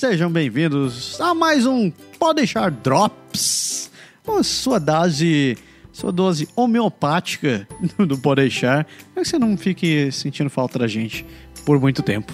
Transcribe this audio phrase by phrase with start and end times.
[0.00, 3.90] sejam bem-vindos a mais um Pode deixar Drops,
[4.26, 5.58] a sua dose,
[5.92, 7.68] sua dose homeopática
[8.08, 11.26] do Pode deixar, para que você não fique sentindo falta da gente
[11.66, 12.32] por muito tempo.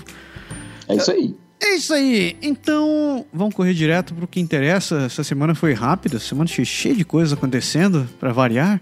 [0.86, 1.34] É isso aí.
[1.60, 2.36] É isso aí.
[2.40, 4.98] Então, vamos correr direto pro que interessa.
[4.98, 8.80] Essa semana foi rápida, semana cheia de coisas acontecendo, para variar.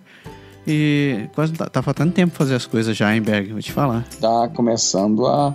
[0.66, 3.50] E quase tá, tá faltando tempo fazer as coisas já, hein, Berg?
[3.50, 4.06] Vou te falar.
[4.20, 5.54] Tá começando a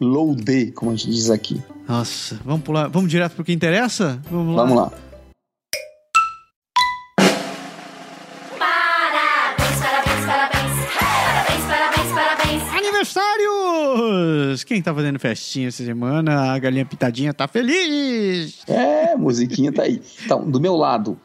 [0.00, 1.62] loader, como a gente diz aqui.
[1.88, 4.20] Nossa, vamos pular, vamos direto pro que interessa?
[4.30, 4.62] Vamos lá.
[4.64, 4.92] Vamos lá.
[8.58, 10.72] Parabéns, parabéns, parabéns.
[10.98, 12.62] Parabéns, parabéns, parabéns.
[12.74, 14.64] Aniversários!
[14.64, 16.52] Quem tá fazendo festinha essa semana?
[16.52, 18.62] A galinha pitadinha tá feliz!
[18.66, 20.02] É, musiquinha tá aí.
[20.24, 21.18] Então, do meu lado,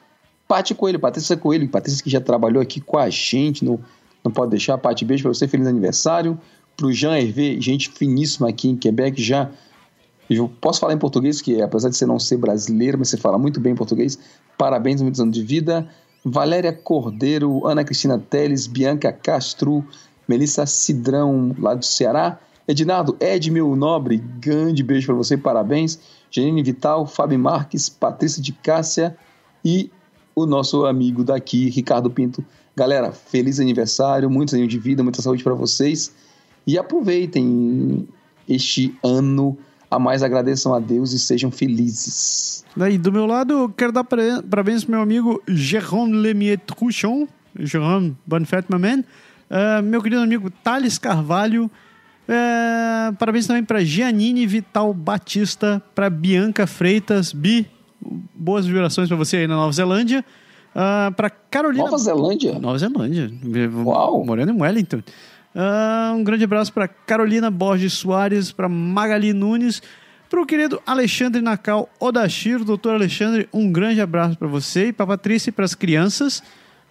[0.47, 3.79] Paty Coelho, Patrícia Coelho, Patrícia que já trabalhou aqui com a gente, no,
[4.23, 4.77] não pode deixar.
[4.77, 6.39] Paty, beijo pra você, feliz aniversário.
[6.81, 9.51] Pro Jean Hervé, gente finíssima aqui em Quebec, já.
[10.27, 13.37] Eu posso falar em português, que apesar de você não ser brasileiro, mas você fala
[13.37, 14.17] muito bem português.
[14.57, 15.87] Parabéns, muitos anos de vida.
[16.25, 19.85] Valéria Cordeiro, Ana Cristina Teles, Bianca Castro,
[20.27, 22.39] Melissa Cidrão, lá do Ceará.
[22.67, 25.99] Edinardo Edmil Nobre, grande beijo para você, parabéns.
[26.31, 29.15] Janine Vital, Fábio Marques, Patrícia de Cássia
[29.63, 29.91] e
[30.33, 32.43] o nosso amigo daqui, Ricardo Pinto.
[32.75, 36.11] Galera, feliz aniversário, muitos anos de vida, muita saúde para vocês.
[36.65, 38.07] E aproveitem
[38.47, 39.57] este ano
[39.89, 42.63] a mais, agradeçam a Deus e sejam felizes.
[42.75, 47.27] Daí, do meu lado, quero dar para- parabéns pro meu amigo Jérôme Lemier Truchon.
[47.59, 49.03] Jérôme, bonne fête, my man.
[49.49, 51.69] Ah, meu querido amigo Thales Carvalho.
[52.29, 57.33] Ah, parabéns também para Giannini Vital Batista, para Bianca Freitas.
[57.33, 57.67] Bi,
[58.33, 60.23] boas vibrações para você aí na Nova Zelândia.
[60.73, 61.83] Ah, para Carolina.
[61.83, 62.57] Nova Zelândia?
[62.59, 63.29] Nova Zelândia.
[63.83, 64.23] Uau.
[64.23, 65.01] Morando em Wellington.
[65.53, 69.81] Ah, um grande abraço para Carolina Borges Soares, para Magali Nunes,
[70.29, 75.05] para o querido Alexandre Nacal Odashiro, doutor Alexandre, um grande abraço para você e para
[75.05, 76.41] Patrícia e para as crianças.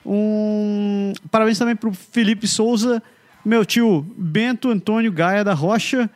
[0.05, 3.03] Um parabéns também para o Felipe Souza,
[3.43, 6.11] meu tio Bento Antônio Gaia da Rocha,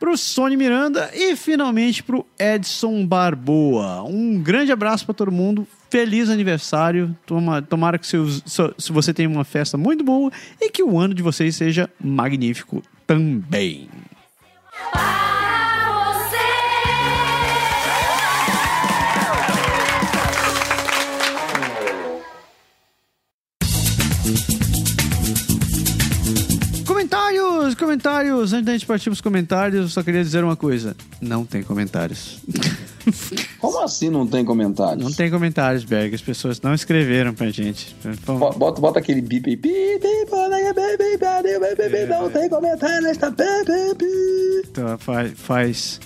[0.00, 4.02] para o Sônia Miranda e finalmente para o Edson Barboa.
[4.02, 5.68] Um grande abraço para todo mundo.
[5.90, 7.14] Feliz aniversário.
[7.26, 8.42] Toma- tomara que seus,
[8.78, 12.82] se você tenha uma festa muito boa e que o ano de vocês seja magnífico
[13.06, 13.88] também.
[27.90, 28.52] Comentários, comentários.
[28.52, 31.62] Antes da gente partir para os comentários, eu só queria dizer uma coisa: não tem
[31.62, 32.38] comentários.
[33.58, 35.02] Como assim não tem comentários?
[35.04, 36.14] Não tem comentários, Berg.
[36.14, 37.94] As pessoas não escreveram pra gente.
[38.26, 39.58] Bo- Bota, bota aquele bip aí.
[42.08, 43.30] Não tem comentário nesta.
[43.30, 44.68] bip, bip, bip.
[44.70, 46.00] Então, faz, faz.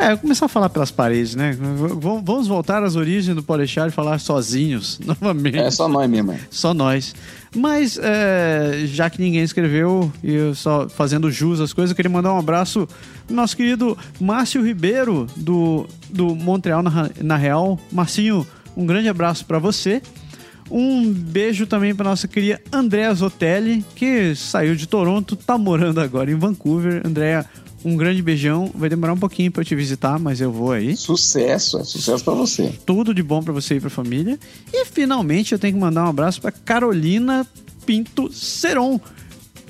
[0.00, 1.52] É, começar a falar pelas paredes, né?
[1.52, 5.58] V- Vamos voltar às origens do Podeixar e falar sozinhos, novamente.
[5.58, 6.32] É só nós mesmo.
[6.32, 6.40] é.
[6.50, 7.14] Só nós.
[7.54, 12.10] Mas, é, já que ninguém escreveu, e eu só fazendo jus às coisas, eu queria
[12.10, 12.88] mandar um abraço
[13.26, 17.78] pro nosso querido Márcio Ribeiro, do, do Montreal na, na Real.
[17.92, 18.46] Marcinho,
[18.76, 20.00] um grande abraço para você.
[20.70, 26.30] Um beijo também para nossa querida Andréa Zotelli, que saiu de Toronto, tá morando agora
[26.30, 27.02] em Vancouver.
[27.04, 27.44] Andréa,
[27.84, 28.70] um grande beijão.
[28.74, 30.96] Vai demorar um pouquinho para eu te visitar, mas eu vou aí.
[30.96, 32.72] Sucesso, é sucesso pra você.
[32.84, 34.38] Tudo de bom pra você e pra família.
[34.72, 37.46] E finalmente eu tenho que mandar um abraço pra Carolina
[37.86, 39.00] Pinto Seron,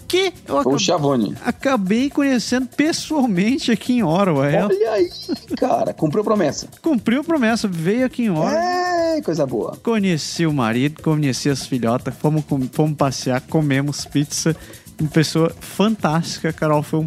[0.09, 4.51] que eu acabei, acabei conhecendo pessoalmente aqui em Ottawa.
[4.51, 5.09] Ela Olha aí,
[5.57, 5.95] cara.
[5.95, 6.67] Cumpriu a promessa.
[6.83, 8.53] cumpriu a promessa, veio aqui em Ottawa.
[8.53, 9.77] É, coisa boa.
[9.83, 14.57] Conheci o marido, conheci as filhotas, fomos, fomos passear, comemos pizza.
[15.01, 16.83] Uma pessoa fantástica, Carol.
[16.83, 17.07] Foi um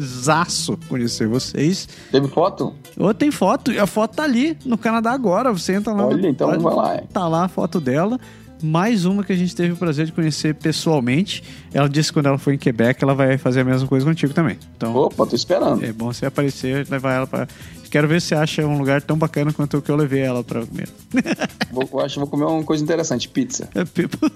[0.00, 1.88] prazerzaço conhecer vocês.
[2.10, 2.74] Teve foto?
[2.96, 5.52] Ô, tem foto, a foto tá ali no Canadá agora.
[5.52, 6.06] Você entra lá.
[6.06, 7.02] Olha, então vai lá.
[7.12, 8.18] Tá lá a foto dela.
[8.62, 11.42] Mais uma que a gente teve o prazer de conhecer pessoalmente.
[11.72, 14.34] Ela disse que quando ela for em Quebec, ela vai fazer a mesma coisa contigo
[14.34, 14.58] também.
[14.76, 15.82] Então, Opa, tô esperando.
[15.82, 17.48] é bom você aparecer, levar ela pra.
[17.90, 20.44] Quero ver se você acha um lugar tão bacana quanto o que eu levei ela
[20.44, 20.88] pra comer.
[21.72, 23.68] Vou, eu acho que vou comer uma coisa interessante, pizza.
[23.74, 24.18] É pipo.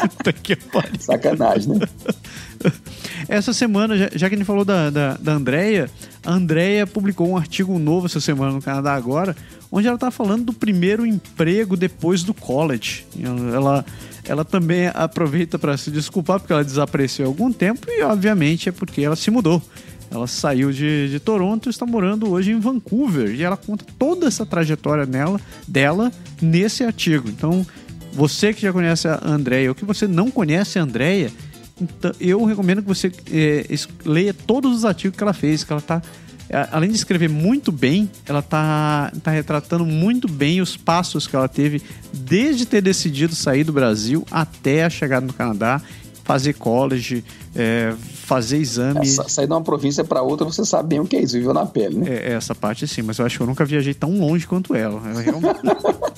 [0.00, 0.92] Puta que pariu.
[0.98, 1.86] Sacanagem, né?
[3.28, 5.90] Essa semana, já, já que a gente falou da, da, da Andrea,
[6.24, 9.36] a Andrea publicou um artigo novo essa semana no Canadá agora,
[9.70, 13.04] onde ela tá falando do primeiro emprego depois do college.
[13.52, 13.84] Ela,
[14.24, 18.72] ela também aproveita para se desculpar porque ela desapareceu há algum tempo e, obviamente, é
[18.72, 19.62] porque ela se mudou.
[20.10, 23.34] Ela saiu de, de Toronto e está morando hoje em Vancouver.
[23.34, 27.28] E ela conta toda essa trajetória nela, dela nesse artigo.
[27.28, 27.66] Então,
[28.12, 31.32] você que já conhece a Andrea ou que você não conhece a Andrea,
[31.80, 33.66] Então, eu recomendo que você é,
[34.04, 36.00] leia todos os artigos que ela fez, que ela tá.
[36.48, 41.34] é, Além de escrever muito bem, ela tá, tá retratando muito bem os passos que
[41.34, 41.82] ela teve
[42.12, 45.80] desde ter decidido sair do Brasil até a chegada no Canadá,
[46.22, 47.22] fazer college,
[47.54, 47.92] é,
[48.24, 49.06] fazer exame.
[49.06, 51.52] Sa- Sair de uma província para outra, você sabe bem o que é isso, viveu
[51.52, 52.06] na pele, né?
[52.08, 55.02] É, essa parte sim, mas eu acho que eu nunca viajei tão longe quanto ela.
[55.10, 55.60] Eu realmente-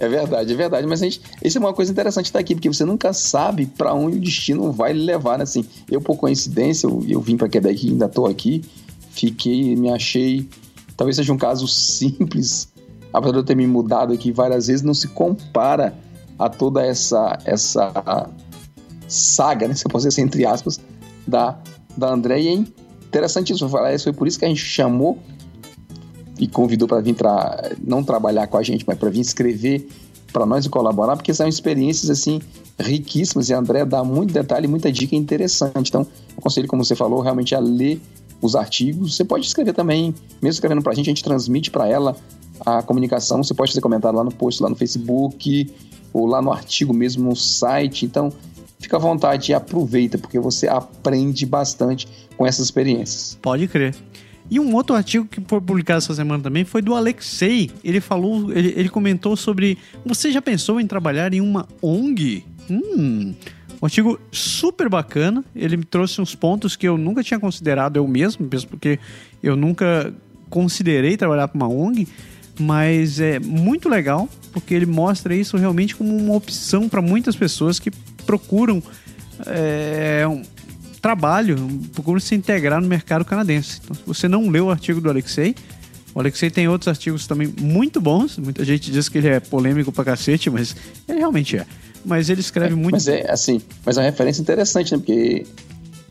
[0.00, 0.86] É verdade, é verdade.
[0.86, 3.92] Mas a gente, isso é uma coisa interessante estar aqui, porque você nunca sabe para
[3.92, 5.44] onde o destino vai levar, né?
[5.44, 8.64] Assim, eu, por coincidência, eu, eu vim para Quebec e ainda estou aqui,
[9.10, 10.48] fiquei, me achei.
[10.96, 12.72] Talvez seja um caso simples,
[13.12, 15.94] apesar de eu ter me mudado aqui várias vezes, não se compara
[16.38, 18.30] a toda essa, essa
[19.06, 19.74] saga, né?
[19.74, 20.80] Se eu posso dizer assim, entre aspas,
[21.26, 21.58] da,
[21.94, 22.40] da André.
[22.40, 25.18] E é interessante isso, falar isso, foi por isso que a gente chamou
[26.40, 29.86] e convidou para vir tra não trabalhar com a gente, mas para vir escrever
[30.32, 32.40] para nós e colaborar, porque são experiências assim
[32.78, 35.88] riquíssimas e a André dá muito detalhe, muita dica interessante.
[35.88, 36.06] Então,
[36.36, 38.00] aconselho, como você falou, realmente a ler
[38.40, 39.16] os artigos.
[39.16, 42.16] Você pode escrever também, mesmo escrevendo para a gente, a gente transmite para ela
[42.64, 43.42] a comunicação.
[43.42, 45.70] Você pode fazer comentário lá no post, lá no Facebook,
[46.12, 48.06] ou lá no artigo mesmo no site.
[48.06, 48.32] Então,
[48.78, 53.38] fica à vontade e aproveita, porque você aprende bastante com essas experiências.
[53.42, 53.94] Pode crer.
[54.50, 57.70] E um outro artigo que foi publicado essa semana também foi do Alexei.
[57.84, 59.78] Ele falou, ele, ele comentou sobre.
[60.04, 62.44] Você já pensou em trabalhar em uma ONG?
[62.68, 63.32] Hum.
[63.80, 65.44] Um artigo super bacana.
[65.54, 68.98] Ele me trouxe uns pontos que eu nunca tinha considerado eu mesmo, mesmo porque
[69.40, 70.12] eu nunca
[70.50, 72.08] considerei trabalhar para uma ONG.
[72.58, 77.78] Mas é muito legal, porque ele mostra isso realmente como uma opção para muitas pessoas
[77.78, 77.90] que
[78.26, 78.82] procuram
[79.46, 80.42] é, um
[81.00, 81.56] trabalho,
[81.92, 83.80] procuram se integrar no mercado canadense.
[83.82, 85.54] Então, se você não leu o artigo do Alexei,
[86.14, 88.36] o Alexei tem outros artigos também muito bons.
[88.38, 90.74] Muita gente diz que ele é polêmico pra cacete, mas
[91.08, 91.66] ele realmente é.
[92.04, 92.92] Mas ele escreve muito.
[92.92, 94.98] Mas é assim, mas é uma referência interessante, né?
[94.98, 95.46] Porque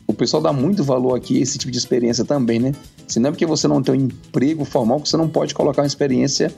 [0.07, 2.71] o pessoal dá muito valor aqui a esse tipo de experiência também, né?
[3.07, 5.81] Se não é porque você não tem um emprego formal, que você não pode colocar
[5.81, 6.53] uma experiência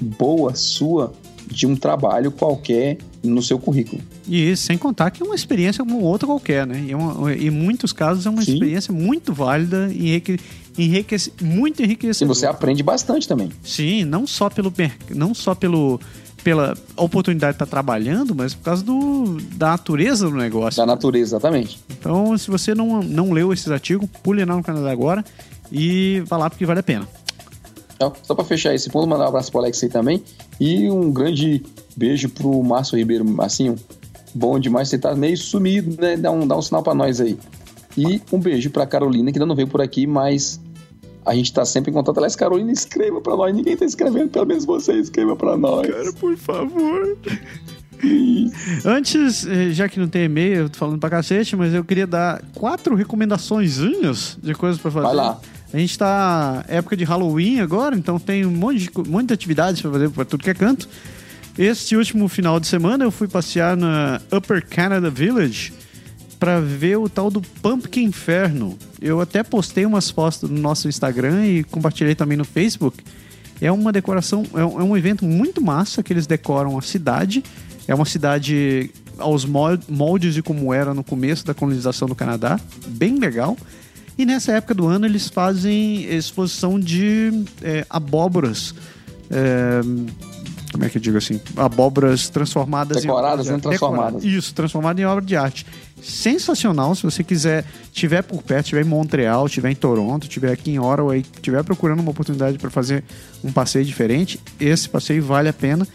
[0.00, 1.12] boa sua
[1.50, 4.00] de um trabalho qualquer no seu currículo.
[4.26, 6.84] E isso, sem contar que é uma experiência como outra qualquer, né?
[6.86, 8.52] E é uma- em muitos casos é uma Sim.
[8.52, 10.38] experiência muito válida e enrique,
[10.78, 12.34] enriquece, muito E enriquecedora.
[12.38, 13.50] você aprende bastante também.
[13.64, 14.72] Sim, não só pelo
[15.14, 16.00] não só pelo
[16.44, 20.80] pela oportunidade de estar trabalhando, mas por causa do, da natureza do negócio.
[20.80, 21.78] Da natureza, exatamente.
[21.90, 25.22] Então, se você não, não leu esses artigos, pule lá no Canadá agora
[25.70, 27.08] e vá lá porque vale a pena.
[27.98, 30.22] Então, só para fechar esse ponto, mandar um abraço pro Alex aí também.
[30.60, 31.64] E um grande
[31.96, 33.74] beijo pro Márcio Ribeiro, Marcinho.
[34.32, 36.16] Bom demais, você tá meio sumido, né?
[36.16, 37.36] Dá um, dá um sinal para nós aí.
[37.96, 40.60] E um beijo pra Carolina, que ainda não veio por aqui, mas
[41.26, 42.16] a gente tá sempre em contato.
[42.18, 43.52] Aliás, Carolina, escreva pra nós.
[43.52, 45.88] Ninguém tá escrevendo, pelo menos você escreva pra nós.
[46.20, 47.18] por favor.
[48.84, 52.06] Antes, eh, já que não tem e-mail, eu tô falando pra cacete, mas eu queria
[52.06, 55.06] dar quatro recomendaçõezinhas de coisas pra fazer.
[55.06, 55.40] Vai lá.
[55.72, 59.82] A gente tá época de Halloween agora, então tem um monte de, monte de atividades
[59.82, 60.88] pra fazer pra tudo que é canto.
[61.58, 65.72] Este último final de semana eu fui passear na Upper Canada Village
[66.38, 68.78] pra ver o tal do Pumpkin Inferno.
[69.02, 73.02] Eu até postei umas fotos no nosso Instagram e compartilhei também no Facebook.
[73.60, 77.42] É uma decoração, é um, é um evento muito massa que eles decoram a cidade.
[77.88, 82.58] É uma cidade aos mol- moldes de como era no começo da colonização do Canadá.
[82.86, 83.56] Bem legal.
[84.18, 88.74] E nessa época do ano eles fazem exposição de é, abóboras.
[89.30, 89.80] é,
[90.72, 91.40] como é que eu digo assim?
[91.56, 93.54] Abóboras transformadas Decoradas, em né?
[93.54, 94.24] obras de- Transformadas.
[94.24, 95.64] Isso, transformado em obra de arte.
[96.02, 100.70] Sensacional, se você quiser, tiver por perto, tiver em Montreal, tiver em Toronto, tiver aqui
[100.72, 103.02] em Ottawa tiver procurando uma oportunidade para fazer
[103.42, 105.86] um passeio diferente, esse passeio vale a pena.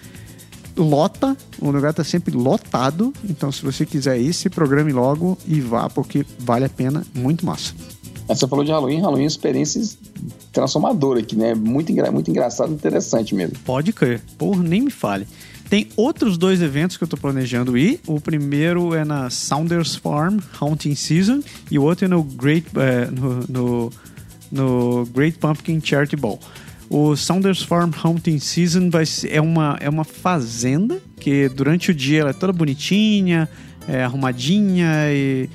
[0.75, 5.61] Lota, o lugar está sempre lotado, então se você quiser ir, se programe logo e
[5.61, 7.73] vá, porque vale a pena, muito massa.
[8.27, 9.81] Você falou de Halloween, Halloween é uma experiência
[10.51, 11.53] transformadora aqui, né?
[11.53, 13.57] Muito, engra muito engraçado interessante mesmo.
[13.65, 14.21] Pode crer.
[14.37, 15.27] Porra, nem me fale.
[15.69, 17.99] Tem outros dois eventos que eu tô planejando ir.
[18.05, 23.09] O primeiro é na Saunders Farm Haunting Season e o outro é no Great, eh,
[23.11, 23.91] no, no,
[24.51, 26.39] no Great Pumpkin Charity Ball.
[26.89, 31.93] O Saunders Farm Haunting Season vai ser, é, uma, é uma fazenda que durante o
[31.93, 33.49] dia ela é toda bonitinha,
[33.87, 35.49] é, arrumadinha e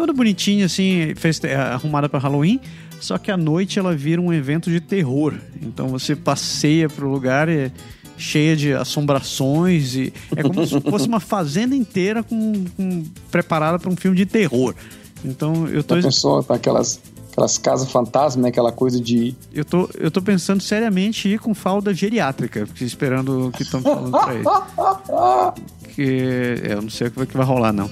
[0.00, 2.58] toda bonitinha assim, feste- é, arrumada para Halloween.
[3.00, 5.34] Só que à noite ela vira um evento de terror.
[5.62, 7.70] Então você passeia pro lugar e
[8.18, 13.90] cheia de assombrações e é como se fosse uma fazenda inteira com, com- preparada para
[13.90, 14.74] um filme de terror.
[15.24, 17.00] Então eu tô pensou tá aquelas,
[17.32, 18.48] aquelas casas fantasma, né?
[18.48, 19.34] Aquela coisa de.
[19.52, 23.80] eu tô eu tô pensando seriamente em ir com falda geriátrica, esperando o que estão
[23.82, 24.44] falando pra ele.
[25.94, 27.90] Que é, eu não sei o que vai rolar não.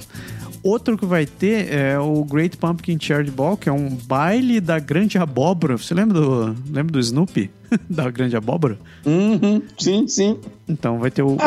[0.63, 4.79] Outro que vai ter é o Great Pumpkin Charity Ball, que é um baile da
[4.79, 5.77] grande abóbora.
[5.77, 7.49] Você lembra do, lembra do Snoopy?
[7.89, 8.79] da grande abóbora?
[9.05, 10.37] Uhum, sim, sim.
[10.67, 11.37] Então vai ter o, o-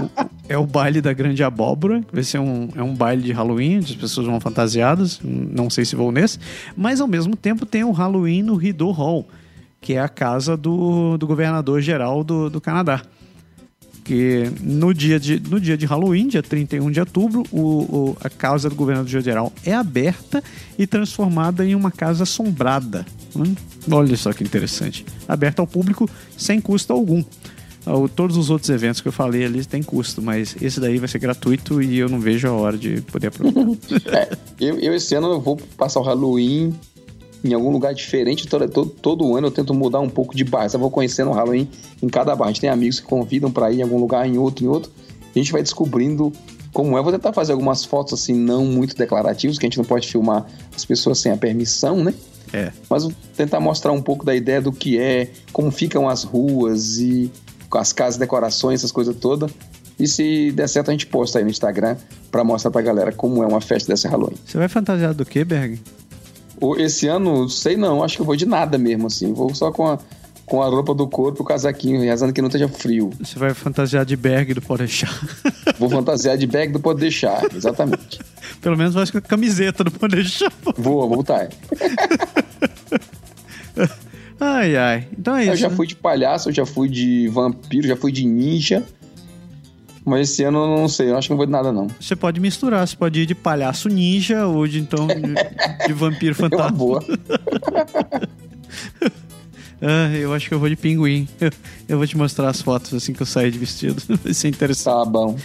[0.49, 3.92] é o baile da grande abóbora, vai ser um, é um baile de Halloween, onde
[3.92, 6.38] as pessoas vão fantasiadas, não sei se vou nesse,
[6.76, 9.26] mas ao mesmo tempo tem o Halloween no Rideau Hall,
[9.81, 13.02] que é a casa do, do governador geral do, do Canadá.
[14.04, 18.28] Que no dia, de, no dia de Halloween, dia 31 de outubro, o, o- a
[18.28, 20.42] casa do governador geral é aberta
[20.76, 23.06] e transformada em uma casa assombrada.
[23.37, 23.54] Hum,
[23.90, 25.06] Olha só que interessante.
[25.28, 27.23] Aberta ao público sem custo algum.
[28.14, 31.18] Todos os outros eventos que eu falei ali têm custo, mas esse daí vai ser
[31.18, 33.62] gratuito e eu não vejo a hora de poder aproveitar.
[34.12, 36.73] É, eu, eu esse ano eu vou passar o Halloween
[37.45, 38.47] em algum lugar diferente.
[38.47, 40.69] Todo, todo, todo ano eu tento mudar um pouco de bar.
[40.73, 41.69] Eu vou conhecendo o Halloween
[42.03, 42.47] em cada bar.
[42.47, 44.91] A gente tem amigos que convidam pra ir em algum lugar, em outro, em outro.
[45.35, 46.33] A gente vai descobrindo
[46.73, 47.03] como é.
[47.03, 50.47] Vou tentar fazer algumas fotos assim, não muito declarativas, que a gente não pode filmar
[50.75, 52.15] as pessoas sem a permissão, né?
[52.53, 52.71] É.
[52.89, 56.99] Mas vou tentar mostrar um pouco da ideia do que é, como ficam as ruas
[56.99, 57.31] e
[57.71, 59.51] as casas, decorações, essas coisas todas.
[59.99, 61.97] E se der certo, a gente posta aí no Instagram
[62.31, 64.37] pra mostrar pra galera como é uma festa dessa Halloween.
[64.45, 65.79] Você vai fantasiado do quê, Berg?
[66.78, 69.33] Esse ano, sei não, acho que eu vou de nada mesmo, assim.
[69.33, 69.99] Vou só com a,
[70.47, 73.11] com a roupa do corpo e o casaquinho, rezando que não esteja frio.
[73.21, 75.12] Você vai fantasiar de Berg do Podeixar.
[75.78, 78.21] Vou fantasiar de bag do Pode Deixar, exatamente.
[78.62, 80.52] Pelo menos vai com a camiseta do Podeixar.
[80.76, 81.49] Vou, vou voltar.
[84.45, 85.07] Ai, ai.
[85.16, 85.52] Então é isso.
[85.52, 85.76] Eu já né?
[85.76, 88.83] fui de palhaço, eu já fui de vampiro, já fui de ninja.
[90.04, 91.87] Mas esse ano eu não sei, eu acho que não vou de nada, não.
[92.00, 96.35] Você pode misturar, você pode ir de palhaço ninja ou de então de, de vampiro
[96.38, 96.76] É uma fantasma.
[96.76, 97.00] boa.
[99.85, 101.26] Ah, eu acho que eu vou de pinguim.
[101.40, 101.50] Eu,
[101.88, 104.00] eu vou te mostrar as fotos assim que eu sair de vestido.
[104.23, 104.94] Vai ser interessante.
[104.94, 105.37] Tá bom.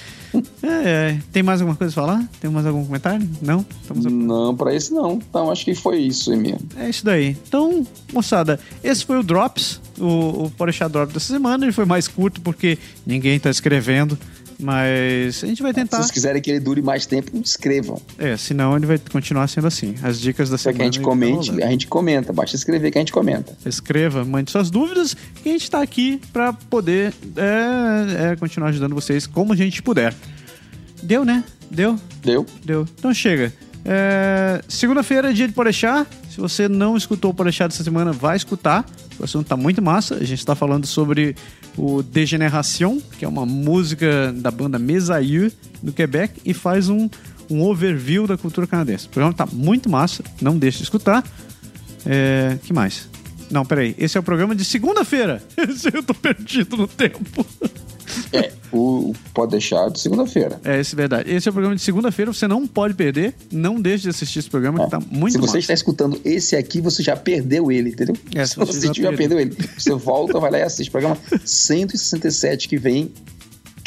[0.61, 0.67] É,
[1.15, 1.19] é.
[1.31, 2.23] Tem mais alguma coisa a falar?
[2.39, 3.27] Tem mais algum comentário?
[3.41, 3.65] Não?
[3.81, 5.13] Estamos Não, pra esse não.
[5.13, 6.59] Então acho que foi isso aí mesmo.
[6.77, 7.29] É isso daí.
[7.47, 7.83] Então,
[8.13, 11.65] moçada, esse foi o Drops, o, o Porechá Drop dessa semana.
[11.65, 14.19] Ele foi mais curto porque ninguém tá escrevendo.
[14.59, 15.97] Mas a gente vai Se tentar.
[15.97, 18.01] vocês quiserem que ele dure mais tempo, escrevam.
[18.17, 19.95] É, senão ele vai continuar sendo assim.
[20.01, 20.77] As dicas da semana.
[20.77, 22.33] que a gente tá comente, a gente comenta.
[22.33, 23.55] Basta escrever que a gente comenta.
[23.65, 28.95] Escreva, mande suas dúvidas que a gente está aqui para poder é, é, continuar ajudando
[28.95, 30.13] vocês como a gente puder.
[31.03, 31.43] Deu, né?
[31.69, 31.99] Deu?
[32.23, 32.45] Deu?
[32.65, 32.87] Deu.
[32.97, 33.53] Então chega.
[33.85, 36.05] É, Segunda-feira dia de Porechá.
[36.37, 38.85] Se você não escutou o Porechá dessa semana, vai escutar.
[39.19, 40.13] O assunto tá muito massa.
[40.13, 41.35] A gente está falando sobre
[41.75, 45.51] o Degeneration, que é uma música da banda Mesaïr,
[45.81, 47.09] do Quebec, e faz um,
[47.49, 49.07] um overview da cultura canadense.
[49.07, 50.23] O programa tá muito massa.
[50.39, 51.23] Não deixe de escutar.
[52.05, 53.09] É, que mais?
[53.49, 53.95] Não, peraí.
[53.97, 55.41] Esse é o programa de segunda-feira.
[55.91, 57.43] Eu tô perdido no tempo.
[58.33, 60.59] É, o, o Pode Deixar de segunda-feira.
[60.63, 61.31] É, isso é verdade.
[61.31, 63.33] Esse é o programa de segunda-feira, você não pode perder.
[63.51, 65.59] Não deixe de assistir esse programa, que tá muito Se você massa.
[65.59, 68.15] está escutando esse aqui, você já perdeu ele, entendeu?
[68.35, 69.39] É, se você você já já perdeu.
[69.39, 69.55] ele.
[69.77, 70.89] Você volta, vai lá e assiste.
[70.91, 73.11] Programa 167 que vem.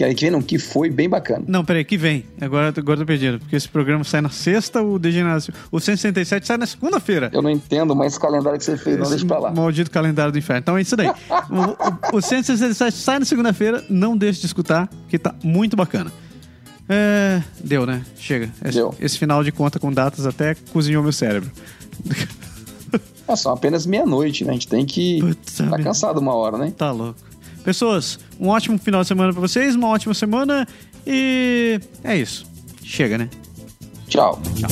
[0.00, 1.44] Que que vem não, que foi bem bacana.
[1.46, 2.24] Não, peraí, que vem.
[2.40, 3.38] Agora, agora eu tô perdido.
[3.38, 5.54] Porque esse programa sai na sexta, o Degeneração.
[5.70, 7.28] O 167 sai na segunda-feira.
[7.34, 9.50] Eu não entendo, mas esse calendário que você fez, não Esse deixa pra lá.
[9.50, 10.60] Maldito calendário do inferno.
[10.60, 11.08] Então é isso daí.
[11.50, 13.84] o, o, o 167 sai na segunda-feira.
[13.90, 16.10] Não deixe de escutar, que tá muito bacana.
[16.88, 18.02] É, deu, né?
[18.16, 18.50] Chega.
[18.64, 18.94] Esse, Deu.
[18.98, 21.50] esse final de conta com datas até cozinhou meu cérebro.
[23.28, 24.50] É só apenas meia-noite, né?
[24.50, 26.72] A gente tem que Putz, tá cansado uma hora, né?
[26.74, 27.20] Tá louco.
[27.64, 30.66] Pessoas, um ótimo final de semana pra vocês, uma ótima semana
[31.06, 32.46] e é isso.
[32.82, 33.28] Chega, né?
[34.08, 34.40] Tchau.
[34.56, 34.70] Tchau.